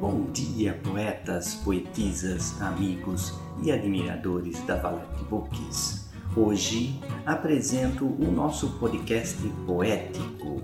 [0.00, 6.08] Bom dia, poetas, poetisas, amigos e admiradores da Valete Books.
[6.34, 9.36] Hoje apresento o nosso podcast
[9.66, 10.62] poético.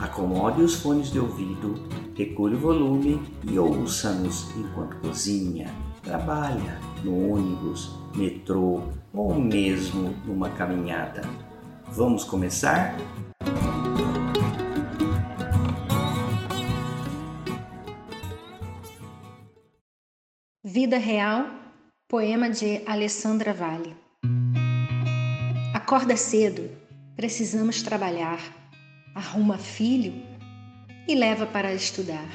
[0.00, 1.74] Acomode os fones de ouvido,
[2.16, 5.70] regule o volume e ouça-nos enquanto cozinha,
[6.02, 8.80] trabalha, no ônibus, metrô
[9.12, 11.22] ou mesmo numa caminhada.
[11.88, 12.96] Vamos começar?
[20.76, 21.46] Vida Real,
[22.08, 23.94] poema de Alessandra Vale.
[25.72, 26.68] Acorda cedo,
[27.14, 28.40] precisamos trabalhar.
[29.14, 30.20] Arruma filho
[31.06, 32.28] e leva para estudar.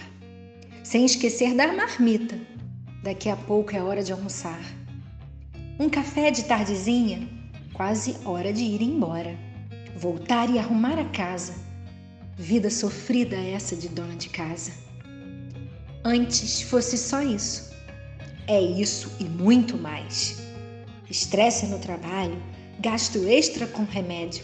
[0.85, 2.39] Sem esquecer da marmita.
[3.03, 4.62] Daqui a pouco é hora de almoçar.
[5.77, 7.27] Um café de tardezinha,
[7.73, 9.35] quase hora de ir embora.
[9.98, 11.55] Voltar e arrumar a casa.
[12.37, 14.71] Vida sofrida essa de dona de casa.
[16.05, 17.68] Antes fosse só isso
[18.50, 20.42] é isso e muito mais.
[21.08, 22.42] Estresse no trabalho,
[22.80, 24.44] gasto extra com remédio.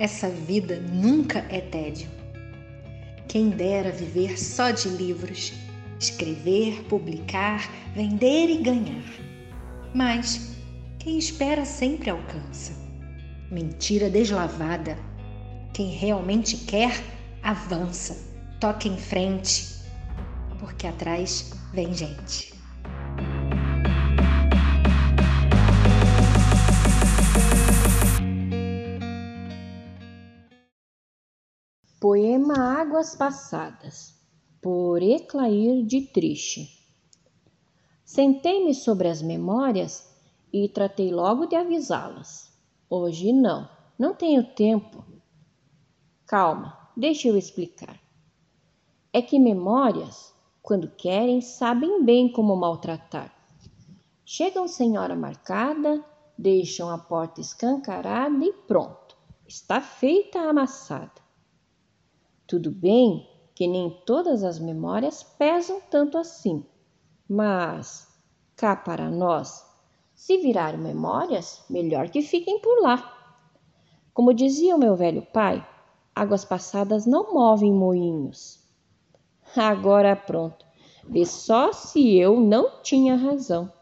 [0.00, 2.10] Essa vida nunca é tédio.
[3.28, 5.52] Quem dera viver só de livros,
[6.00, 9.04] escrever, publicar, vender e ganhar.
[9.94, 10.56] Mas
[10.98, 12.72] quem espera sempre alcança.
[13.48, 14.98] Mentira deslavada.
[15.72, 17.00] Quem realmente quer,
[17.44, 18.16] avança,
[18.58, 19.68] toca em frente,
[20.58, 22.55] porque atrás vem gente.
[31.98, 34.14] Poema Águas Passadas,
[34.60, 36.68] por Eclair de Triche.
[38.04, 40.06] Sentei-me sobre as memórias
[40.52, 42.52] e tratei logo de avisá-las.
[42.90, 43.66] Hoje não,
[43.98, 45.02] não tenho tempo.
[46.26, 47.98] Calma, deixa eu explicar.
[49.10, 53.34] É que memórias, quando querem, sabem bem como maltratar.
[54.22, 56.04] Chegam sem hora marcada,
[56.36, 59.16] deixam a porta escancarada e pronto,
[59.48, 61.25] está feita a amassada.
[62.46, 66.64] Tudo bem que nem todas as memórias pesam tanto assim,
[67.28, 68.06] mas
[68.54, 69.64] cá para nós,
[70.14, 73.12] se viraram memórias, melhor que fiquem por lá.
[74.14, 75.66] Como dizia o meu velho pai,
[76.14, 78.62] águas passadas não movem moinhos.
[79.56, 80.64] Agora pronto,
[81.08, 83.72] vê só se eu não tinha razão.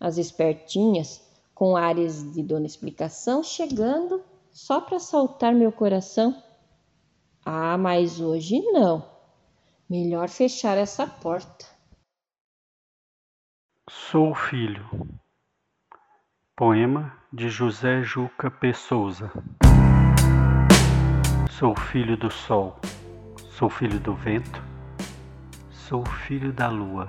[0.00, 1.22] As espertinhas,
[1.54, 6.47] com ares de dona explicação, chegando só para saltar meu coração
[7.44, 9.08] ah, mas hoje não.
[9.88, 11.66] Melhor fechar essa porta.
[13.88, 14.86] Sou filho.
[16.56, 19.30] Poema de José Juca Pessouza.
[21.50, 22.78] Sou filho do sol,
[23.50, 24.62] sou filho do vento,
[25.70, 27.08] sou filho da lua.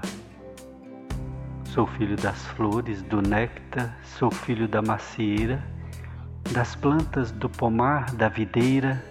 [1.66, 5.64] Sou filho das flores, do néctar, sou filho da macieira,
[6.52, 9.04] das plantas do pomar, da videira,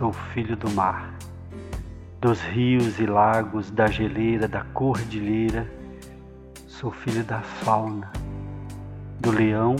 [0.00, 1.14] sou filho do mar,
[2.22, 5.70] dos rios e lagos, da geleira, da cordilheira,
[6.66, 8.10] sou filho da fauna,
[9.20, 9.76] do leão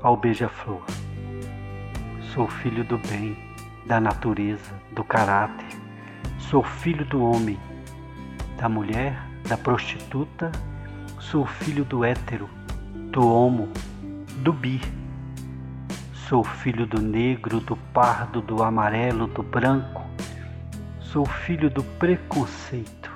[0.00, 0.82] ao beija-flor.
[2.32, 3.36] Sou filho do bem,
[3.84, 5.68] da natureza, do caráter.
[6.38, 7.60] Sou filho do homem,
[8.56, 10.50] da mulher, da prostituta.
[11.20, 12.48] Sou filho do hétero,
[13.10, 13.68] do homo,
[14.38, 14.80] do bi
[16.32, 20.02] Sou filho do negro, do pardo, do amarelo, do branco.
[20.98, 23.10] Sou filho do preconceito,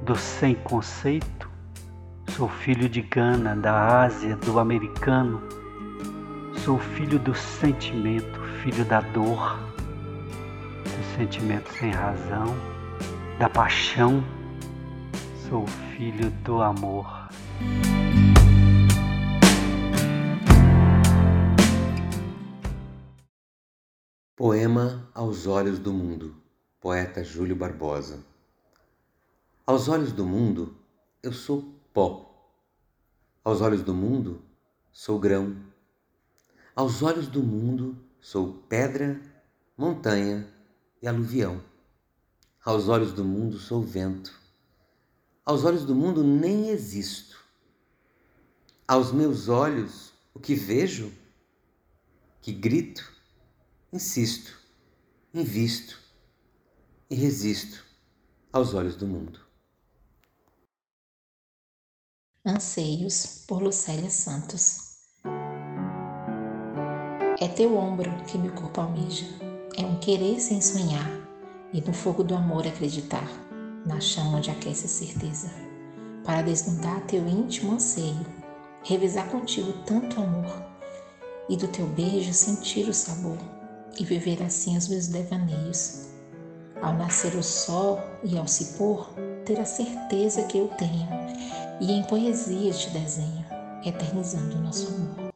[0.00, 1.50] do sem conceito.
[2.30, 5.42] Sou filho de Gana, da Ásia, do americano.
[6.64, 9.58] Sou filho do sentimento, filho da dor,
[10.82, 12.56] do sentimento sem razão,
[13.38, 14.24] da paixão.
[15.50, 17.28] Sou filho do amor.
[24.40, 26.34] Poema aos olhos do mundo,
[26.80, 28.24] poeta Júlio Barbosa.
[29.66, 30.74] Aos olhos do mundo,
[31.22, 32.50] eu sou pó.
[33.44, 34.40] Aos olhos do mundo,
[34.90, 35.54] sou grão.
[36.74, 39.20] Aos olhos do mundo, sou pedra,
[39.76, 40.48] montanha
[41.02, 41.62] e aluvião.
[42.64, 44.32] Aos olhos do mundo, sou vento.
[45.44, 47.44] Aos olhos do mundo, nem existo.
[48.88, 51.12] Aos meus olhos, o que vejo,
[52.40, 53.19] que grito,
[53.92, 54.56] insisto,
[55.34, 55.98] invisto
[57.10, 57.84] e resisto
[58.52, 59.40] aos olhos do mundo.
[62.44, 64.90] Anseios por Lucélia Santos.
[67.40, 69.26] É teu ombro que meu corpo almeja,
[69.76, 71.08] é um querer sem sonhar
[71.72, 73.28] e no fogo do amor acreditar.
[73.86, 75.50] na chama onde aquece a certeza,
[76.22, 78.26] para desnudar teu íntimo anseio,
[78.84, 80.66] revisar contigo tanto amor
[81.48, 83.38] e do teu beijo sentir o sabor
[83.98, 86.06] e viver assim os meus devaneios.
[86.80, 89.10] Ao nascer o sol e ao se pôr,
[89.44, 91.08] ter a certeza que eu tenho,
[91.80, 93.44] e em poesia te desenho,
[93.84, 95.30] eternizando o nosso amor.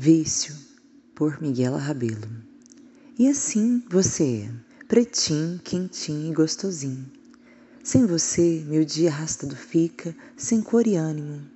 [0.00, 0.54] Vício,
[1.14, 2.30] por Miguel Rabelo.
[3.18, 7.12] E assim você é, pretinho, quentinho e gostosinho.
[7.84, 11.46] Sem você, meu dia arrastado fica, sem cor e ânimo.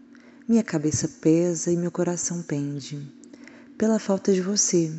[0.46, 3.10] Minha cabeça pesa e meu coração pende,
[3.78, 4.92] pela falta de você.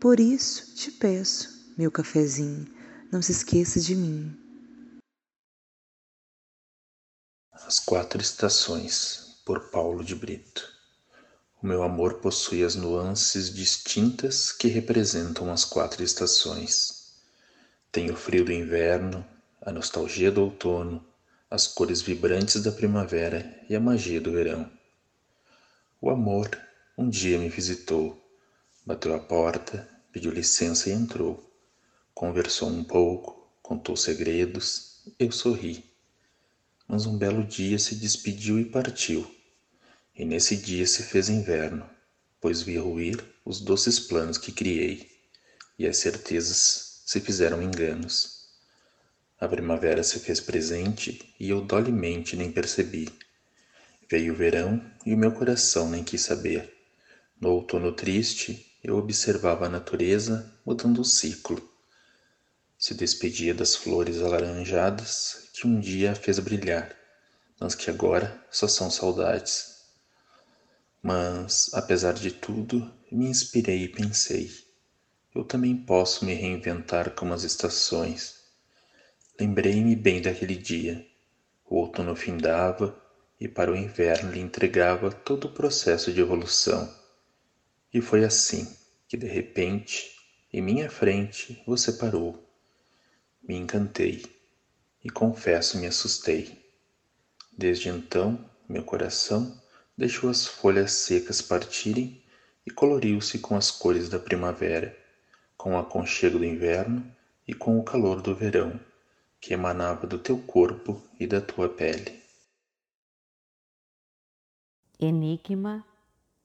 [0.00, 2.66] Por isso te peço, meu cafezinho,
[3.12, 4.34] não se esqueça de mim.
[7.52, 10.66] As Quatro Estações, por Paulo de Brito.
[11.62, 17.03] O meu amor possui as nuances distintas que representam as quatro estações.
[17.94, 19.24] Tem o frio do inverno,
[19.62, 21.06] a nostalgia do outono,
[21.48, 24.68] as cores vibrantes da primavera e a magia do verão.
[26.00, 26.50] O amor
[26.98, 28.20] um dia me visitou,
[28.84, 31.48] bateu a porta, pediu licença e entrou.
[32.12, 35.84] Conversou um pouco, contou segredos, eu sorri.
[36.88, 39.24] Mas um belo dia se despediu e partiu
[40.16, 41.88] e nesse dia se fez inverno,
[42.40, 45.08] pois vi ruir os doces planos que criei,
[45.78, 48.48] e as certezas se fizeram enganos.
[49.38, 53.08] A primavera se fez presente e eu dolemente nem percebi.
[54.10, 56.72] Veio o verão e o meu coração nem quis saber.
[57.38, 61.70] No outono triste, eu observava a natureza mudando o ciclo.
[62.78, 66.94] Se despedia das flores alaranjadas que um dia a fez brilhar,
[67.60, 69.74] mas que agora só são saudades.
[71.02, 74.63] Mas, apesar de tudo, me inspirei e pensei:
[75.34, 78.44] eu também posso me reinventar como as estações.
[79.38, 81.04] Lembrei-me bem daquele dia.
[81.64, 82.96] O outono findava
[83.40, 86.88] e para o inverno lhe entregava todo o processo de evolução.
[87.92, 88.76] E foi assim
[89.08, 90.14] que, de repente,
[90.52, 92.48] em minha frente, você parou.
[93.42, 94.24] Me encantei
[95.02, 96.64] e confesso me assustei.
[97.52, 99.60] Desde então, meu coração
[99.98, 102.22] deixou as folhas secas partirem
[102.64, 105.03] e coloriu-se com as cores da primavera,
[105.56, 107.04] com o aconchego do inverno
[107.46, 108.78] e com o calor do verão,
[109.40, 112.22] que emanava do teu corpo e da tua pele.
[114.98, 115.84] Enigma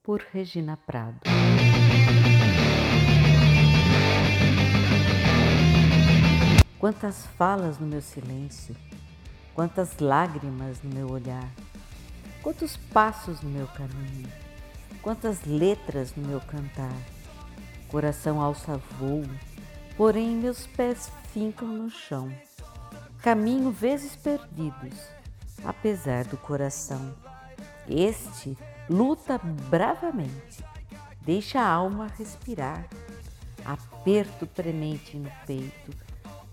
[0.03, 1.19] por Regina Prado.
[6.77, 8.75] Quantas falas no meu silêncio,
[9.53, 11.51] quantas lágrimas no meu olhar
[12.41, 14.31] Quantos passos no meu caminho,
[15.01, 16.95] quantas letras no meu cantar.
[17.89, 19.23] Coração alça voo,
[19.97, 22.31] porém meus pés fincam no chão.
[23.21, 24.97] Caminho vezes perdidos,
[25.65, 27.13] apesar do coração.
[27.87, 28.57] Este
[28.89, 29.39] luta
[29.69, 30.63] bravamente,
[31.21, 32.87] deixa a alma respirar.
[33.65, 35.91] Aperto premente no peito,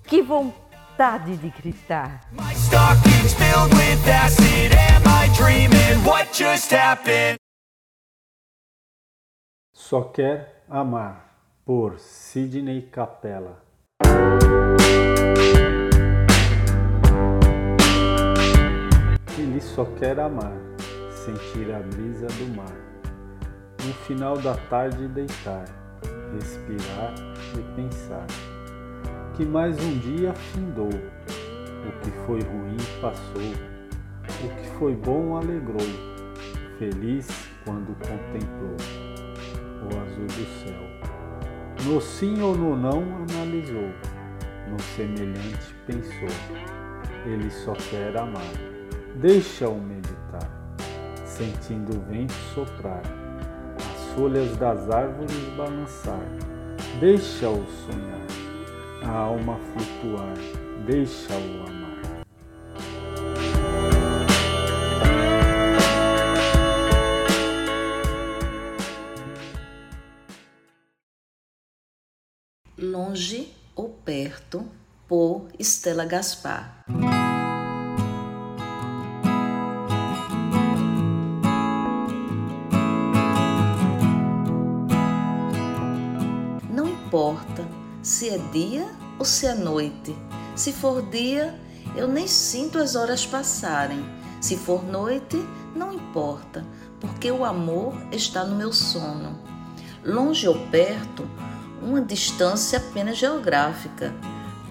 [0.02, 0.66] que vontade
[0.96, 2.22] vontade de gritar.
[9.74, 11.35] Só quer amar
[11.66, 13.60] por Sidney Capella.
[19.36, 20.56] Ele só quer amar,
[21.10, 22.72] sentir a brisa do mar.
[23.84, 25.64] No final da tarde deitar,
[26.32, 27.12] respirar
[27.58, 28.26] e pensar
[29.34, 30.86] que mais um dia findou.
[30.86, 35.80] O que foi ruim passou, o que foi bom alegrou,
[36.78, 37.26] feliz
[37.64, 38.76] quando contemplou
[39.82, 41.05] o azul do céu.
[41.86, 42.98] No sim ou no não
[43.30, 43.92] analisou,
[44.68, 46.28] no semelhante pensou.
[47.24, 48.42] Ele só quer amar.
[49.14, 50.50] Deixa-o meditar,
[51.24, 53.02] sentindo o vento soprar,
[53.78, 56.26] as folhas das árvores balançar.
[56.98, 58.26] Deixa-o sonhar
[59.04, 60.34] a alma flutuar,
[60.86, 61.85] deixa-o amar.
[72.78, 74.62] Longe ou perto,
[75.08, 76.84] por Estela Gaspar.
[86.70, 87.66] Não importa
[88.02, 88.86] se é dia
[89.18, 90.14] ou se é noite.
[90.54, 91.58] Se for dia,
[91.96, 94.04] eu nem sinto as horas passarem.
[94.38, 95.38] Se for noite,
[95.74, 96.62] não importa,
[97.00, 99.40] porque o amor está no meu sono.
[100.04, 101.26] Longe ou perto,
[101.82, 104.14] uma distância apenas geográfica.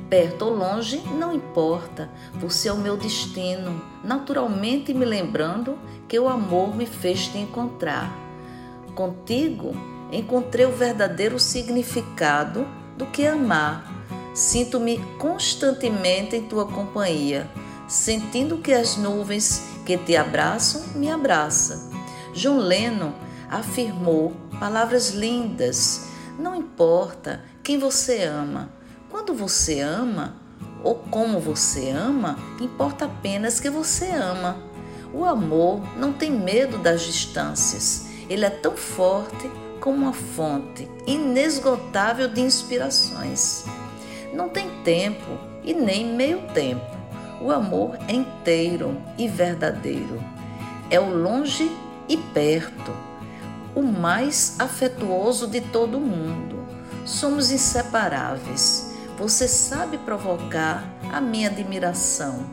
[0.09, 2.09] Perto ou longe, não importa,
[2.39, 8.15] por ser o meu destino, naturalmente me lembrando que o amor me fez te encontrar.
[8.93, 9.75] Contigo,
[10.11, 13.91] encontrei o verdadeiro significado do que amar.
[14.33, 17.49] Sinto-me constantemente em tua companhia,
[17.87, 21.89] sentindo que as nuvens que te abraçam me abraçam.
[22.33, 23.13] John Lennon
[23.49, 26.09] afirmou palavras lindas.
[26.37, 28.69] Não importa quem você ama,
[29.09, 30.35] quando você ama
[30.83, 34.57] ou como você ama, importa apenas que você ama.
[35.13, 38.07] O amor não tem medo das distâncias.
[38.29, 39.49] Ele é tão forte
[39.79, 43.65] como uma fonte inesgotável de inspirações.
[44.33, 46.85] Não tem tempo e nem meio tempo.
[47.41, 50.21] O amor é inteiro e verdadeiro.
[50.89, 51.71] É o longe
[52.09, 52.91] e perto,
[53.75, 56.65] o mais afetuoso de todo mundo.
[57.05, 58.93] Somos inseparáveis.
[59.17, 62.45] Você sabe provocar a minha admiração.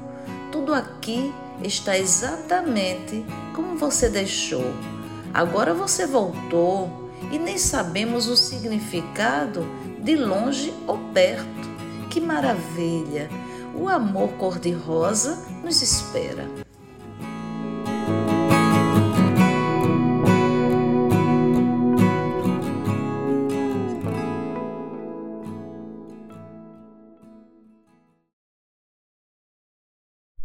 [0.51, 3.25] Tudo aqui está exatamente
[3.55, 4.75] como você deixou.
[5.33, 9.67] Agora você voltou e nem sabemos o significado
[10.01, 11.73] de longe ou perto.
[12.11, 13.31] Que maravilha!
[13.75, 16.47] O amor cor-de-rosa nos espera.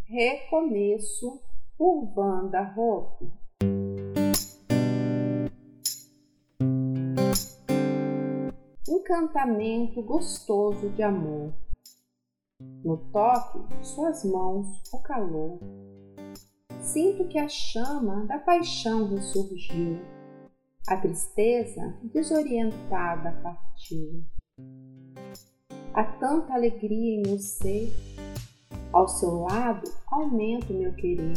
[0.10, 1.42] Recomeço
[1.78, 3.30] por Wanda Hope.
[8.88, 11.52] Encantamento gostoso de amor.
[12.86, 15.60] No toque suas mãos o calor.
[16.80, 20.00] Sinto que a chama da paixão ressurgiu.
[20.88, 24.24] A tristeza desorientada partiu.
[25.94, 27.92] Há tanta alegria em meu ser
[28.91, 31.34] ao seu lado, aumento meu querer.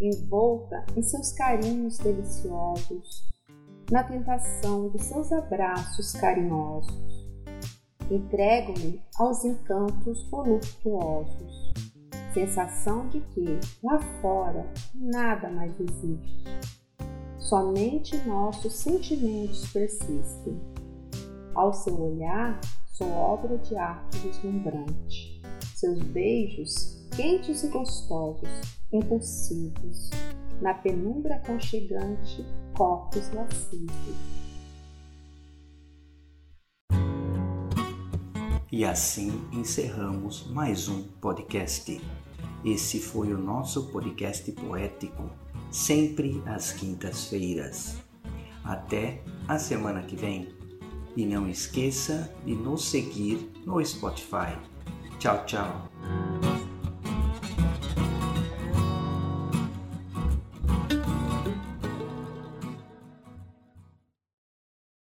[0.00, 3.24] Envolta em seus carinhos deliciosos,
[3.90, 7.28] na tentação de seus abraços carinhosos.
[8.10, 11.72] Entrego-me aos encantos voluptuosos,
[12.32, 16.44] sensação de que lá fora nada mais existe.
[17.38, 20.60] Somente nossos sentimentos persistem.
[21.54, 22.60] Ao seu olhar,
[22.92, 25.33] sou obra de arte deslumbrante
[25.74, 28.48] seus beijos quentes e gostosos,
[28.92, 30.10] impulsivos,
[30.62, 32.44] na penumbra aconchegante,
[32.76, 33.90] corpos lascivos.
[38.70, 42.00] E assim encerramos mais um podcast.
[42.64, 45.28] Esse foi o nosso podcast poético,
[45.70, 47.98] sempre às quintas-feiras.
[48.64, 50.48] Até a semana que vem.
[51.16, 54.58] E não esqueça de nos seguir no Spotify
[55.24, 56.53] Tchau, tchau.